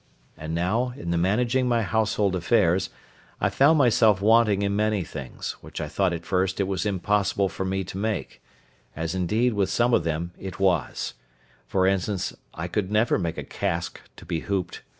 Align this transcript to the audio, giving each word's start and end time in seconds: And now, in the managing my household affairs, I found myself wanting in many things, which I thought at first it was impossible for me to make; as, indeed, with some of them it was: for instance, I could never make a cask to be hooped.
And 0.35 0.55
now, 0.55 0.95
in 0.97 1.11
the 1.11 1.17
managing 1.19 1.67
my 1.67 1.83
household 1.83 2.35
affairs, 2.35 2.89
I 3.39 3.51
found 3.51 3.77
myself 3.77 4.19
wanting 4.19 4.63
in 4.63 4.75
many 4.75 5.03
things, 5.03 5.51
which 5.61 5.79
I 5.79 5.87
thought 5.87 6.11
at 6.11 6.25
first 6.25 6.59
it 6.59 6.63
was 6.63 6.87
impossible 6.87 7.49
for 7.49 7.65
me 7.65 7.83
to 7.83 7.99
make; 7.99 8.41
as, 8.95 9.13
indeed, 9.13 9.53
with 9.53 9.69
some 9.69 9.93
of 9.93 10.03
them 10.03 10.31
it 10.39 10.59
was: 10.59 11.13
for 11.67 11.85
instance, 11.85 12.35
I 12.51 12.67
could 12.67 12.91
never 12.91 13.19
make 13.19 13.37
a 13.37 13.43
cask 13.43 14.01
to 14.15 14.25
be 14.25 14.39
hooped. 14.39 14.81